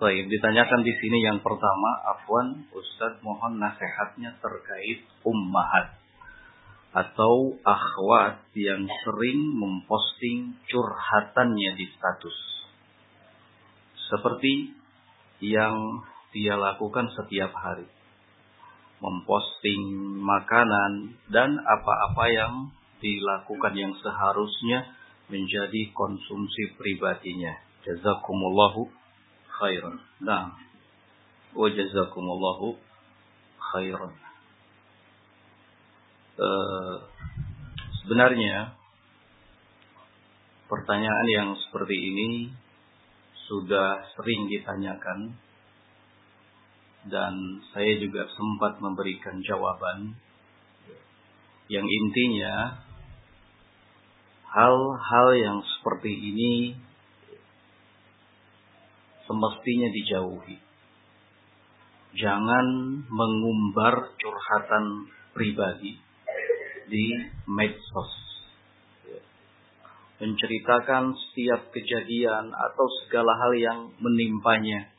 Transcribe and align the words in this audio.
Baik, 0.00 0.32
ditanyakan 0.32 0.80
di 0.80 0.96
sini 0.96 1.28
yang 1.28 1.44
pertama, 1.44 2.00
Afwan, 2.08 2.64
Ustadz 2.72 3.20
mohon 3.20 3.60
nasihatnya 3.60 4.32
terkait 4.40 5.04
ummahat 5.28 5.92
atau 6.96 7.60
akhwat 7.60 8.40
yang 8.56 8.88
sering 9.04 9.40
memposting 9.60 10.56
curhatannya 10.72 11.76
di 11.76 11.84
status. 11.92 12.32
Seperti 14.08 14.72
yang 15.44 16.00
dia 16.32 16.56
lakukan 16.56 17.12
setiap 17.20 17.52
hari. 17.52 17.84
Memposting 19.04 20.16
makanan 20.16 21.12
dan 21.28 21.60
apa-apa 21.60 22.24
yang 22.32 22.72
dilakukan 23.04 23.76
yang 23.76 23.92
seharusnya 24.00 24.96
menjadi 25.28 25.92
konsumsi 25.92 26.72
pribadinya. 26.80 27.52
Jazakumullahu 27.84 28.99
khairan. 29.60 30.00
Nah, 30.24 30.56
wa 31.52 31.68
jazakumullahu 31.68 32.80
khairan. 33.60 34.12
Uh, 36.40 36.96
sebenarnya 38.00 38.72
pertanyaan 40.72 41.28
yang 41.28 41.48
seperti 41.68 41.92
ini 41.92 42.30
sudah 43.44 44.08
sering 44.16 44.48
ditanyakan 44.48 45.36
dan 47.12 47.34
saya 47.74 47.92
juga 48.00 48.24
sempat 48.32 48.80
memberikan 48.80 49.42
jawaban 49.44 50.16
yang 51.70 51.86
intinya 51.86 52.86
hal-hal 54.50 55.28
yang 55.38 55.58
seperti 55.62 56.10
ini 56.12 56.74
semestinya 59.30 59.86
dijauhi. 59.94 60.58
Jangan 62.18 62.66
mengumbar 63.06 64.18
curhatan 64.18 65.06
pribadi 65.30 65.94
di 66.90 67.06
medsos. 67.46 68.10
Menceritakan 70.18 71.14
setiap 71.14 71.70
kejadian 71.70 72.50
atau 72.50 72.86
segala 73.06 73.30
hal 73.38 73.52
yang 73.54 73.80
menimpanya. 74.02 74.90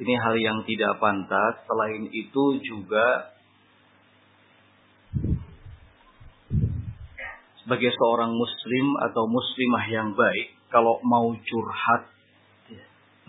Ini 0.00 0.14
hal 0.16 0.34
yang 0.40 0.58
tidak 0.64 0.96
pantas. 0.96 1.60
Selain 1.68 2.08
itu 2.08 2.44
juga 2.64 3.36
sebagai 7.60 7.92
seorang 7.92 8.34
muslim 8.34 8.86
atau 8.98 9.30
muslimah 9.30 9.84
yang 9.92 10.10
baik, 10.16 10.58
kalau 10.74 10.98
mau 11.06 11.30
curhat, 11.38 12.08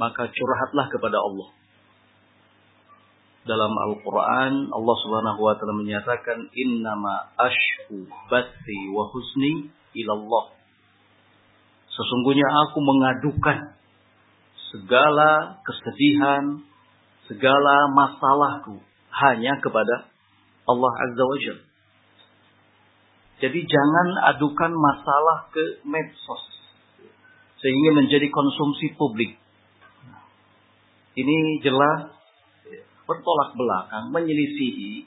maka 0.02 0.26
curhatlah 0.34 0.90
kepada 0.90 1.22
Allah. 1.22 1.50
Dalam 3.46 3.74
Al-Quran, 3.74 4.74
Allah 4.74 4.96
subhanahu 5.06 5.40
wa 5.46 5.54
ta'ala 5.58 5.78
menyatakan, 5.78 6.50
Innama 6.54 7.30
ashku 7.38 8.10
bathi 8.30 8.80
wa 8.90 9.06
husni 9.14 9.70
ilallah. 9.94 10.58
Sesungguhnya 11.90 12.46
aku 12.70 12.80
mengadukan 12.82 13.78
segala 14.74 15.62
kesedihan, 15.62 16.66
segala 17.30 17.76
masalahku 17.94 18.82
hanya 19.14 19.58
kepada 19.62 20.10
Allah 20.66 20.94
Azza 21.06 21.24
wa 21.26 21.38
Jalla. 21.42 21.66
Jadi 23.42 23.60
jangan 23.66 24.08
adukan 24.38 24.70
masalah 24.70 25.50
ke 25.50 25.82
medsos. 25.82 26.44
Sehingga 27.58 28.06
menjadi 28.06 28.30
konsumsi 28.30 28.94
publik. 28.94 29.34
Ini 31.12 31.38
jelas 31.59 32.16
bertolak 33.04 33.52
belakang, 33.59 34.16
menyelisihi 34.16 35.04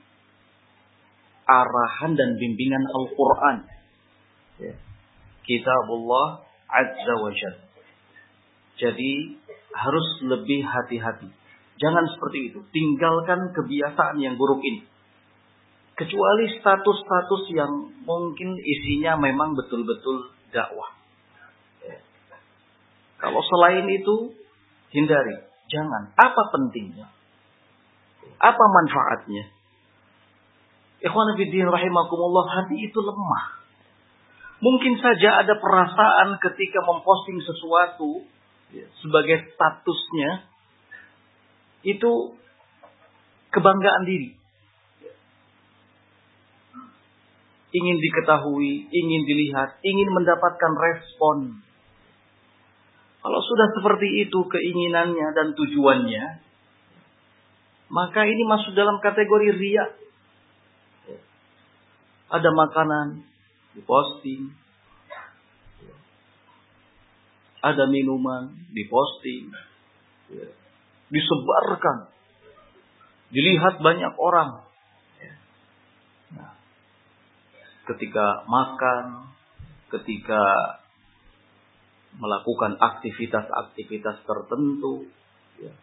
arahan 1.49 2.13
dan 2.13 2.37
bimbingan 2.37 2.85
Al-Quran. 2.85 3.57
Kitabullah 5.45 6.45
Azza 6.69 7.15
wa 7.21 7.31
Jal. 7.33 7.55
Jadi 8.75 9.39
harus 9.73 10.09
lebih 10.27 10.61
hati-hati. 10.65 11.29
Jangan 11.79 12.05
seperti 12.11 12.53
itu. 12.53 12.59
Tinggalkan 12.71 13.55
kebiasaan 13.55 14.19
yang 14.19 14.35
buruk 14.39 14.63
ini. 14.63 14.87
Kecuali 15.95 16.51
status-status 16.59 17.43
yang 17.55 17.73
mungkin 18.03 18.59
isinya 18.59 19.15
memang 19.15 19.55
betul-betul 19.55 20.35
dakwah. 20.51 20.91
Ya. 21.87 21.99
Kalau 23.23 23.39
selain 23.47 23.87
itu, 23.87 24.35
hindari. 24.91 25.54
Jangan. 25.75 26.15
Apa 26.15 26.43
pentingnya? 26.55 27.11
Apa 28.39 28.65
manfaatnya? 28.71 29.51
Ikhwan 31.03 31.35
rahimakumullah, 31.35 32.47
hati 32.49 32.79
itu 32.79 32.99
lemah. 33.03 33.45
Mungkin 34.63 34.97
saja 35.03 35.43
ada 35.43 35.59
perasaan 35.59 36.39
ketika 36.39 36.81
memposting 36.87 37.43
sesuatu 37.43 38.23
sebagai 39.03 39.51
statusnya, 39.53 40.49
itu 41.85 42.39
kebanggaan 43.53 44.07
diri. 44.09 44.45
ingin 47.75 47.97
diketahui, 47.99 48.87
ingin 48.87 49.23
dilihat, 49.27 49.83
ingin 49.83 50.09
mendapatkan 50.15 50.73
respon. 50.79 51.59
Sudah 53.55 53.71
seperti 53.71 54.27
itu 54.27 54.51
keinginannya 54.51 55.31
dan 55.31 55.55
tujuannya, 55.55 56.43
maka 57.87 58.27
ini 58.27 58.43
masuk 58.51 58.75
dalam 58.75 58.99
kategori 58.99 59.55
ria. 59.55 59.95
Ada 62.35 62.51
makanan 62.51 63.23
diposting, 63.79 64.51
ada 67.63 67.87
minuman 67.87 68.59
diposting, 68.75 69.55
disebarkan, 71.15 72.11
dilihat 73.31 73.79
banyak 73.79 74.19
orang. 74.19 74.67
Ketika 77.87 78.27
makan, 78.51 79.31
ketika 79.95 80.43
melakukan 82.19 82.79
aktivitas-aktivitas 82.79 84.23
tertentu. 84.23 85.09
Ya. 85.59 85.75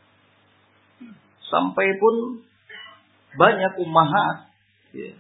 Sampai 1.47 1.87
pun 1.99 2.45
banyak 3.35 3.73
ummahat 3.79 4.51
ya, 4.95 5.15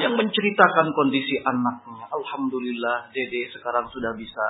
yang 0.00 0.14
menceritakan 0.16 0.92
kondisi 0.92 1.40
anaknya. 1.40 2.08
Alhamdulillah, 2.12 3.12
dede 3.12 3.52
sekarang 3.52 3.88
sudah 3.92 4.12
bisa 4.16 4.46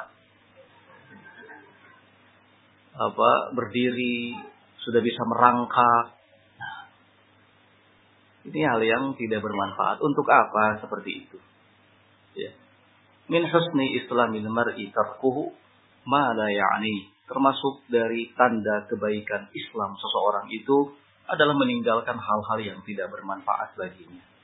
apa 2.96 3.30
berdiri, 3.52 4.34
sudah 4.82 5.02
bisa 5.04 5.22
merangkak, 5.28 6.16
ini 8.46 8.62
hal 8.62 8.78
yang 8.78 9.04
tidak 9.18 9.42
bermanfaat. 9.42 9.98
Untuk 9.98 10.26
apa 10.30 10.78
seperti 10.78 11.26
itu? 11.26 11.38
Ya. 12.38 12.54
Min 13.26 13.42
husni 13.50 13.98
islamil 13.98 14.46
mar'i 14.46 14.90
tarkuhu 14.94 15.50
ma 16.06 16.30
la 16.34 16.46
ya'ni. 16.46 17.10
Termasuk 17.26 17.90
dari 17.90 18.30
tanda 18.38 18.86
kebaikan 18.86 19.50
Islam 19.50 19.98
seseorang 19.98 20.46
itu 20.54 20.94
adalah 21.26 21.58
meninggalkan 21.58 22.14
hal-hal 22.14 22.58
yang 22.62 22.78
tidak 22.86 23.10
bermanfaat 23.10 23.74
baginya. 23.74 24.35